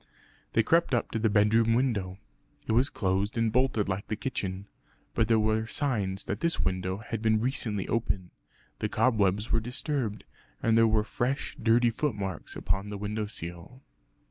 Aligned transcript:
They 0.53 0.63
crept 0.63 0.95
up 0.95 1.11
to 1.11 1.19
the 1.19 1.29
bedroom 1.29 1.75
window. 1.75 2.17
It 2.65 2.71
was 2.71 2.89
closed 2.89 3.37
and 3.37 3.51
bolted 3.51 3.87
like 3.87 4.07
the 4.07 4.15
kitchen. 4.15 4.65
But 5.13 5.27
there 5.27 5.37
were 5.37 5.67
signs 5.67 6.25
that 6.25 6.39
this 6.39 6.59
window 6.59 6.97
had 7.05 7.21
been 7.21 7.39
recently 7.39 7.87
open; 7.87 8.31
the 8.79 8.89
cobwebs 8.89 9.51
were 9.51 9.59
disturbed, 9.59 10.23
and 10.63 10.75
there 10.75 10.87
were 10.87 11.03
fresh 11.03 11.55
dirty 11.61 11.91
footmarks 11.91 12.55
upon 12.55 12.89
the 12.89 12.97
window 12.97 13.27
sill. 13.27 13.83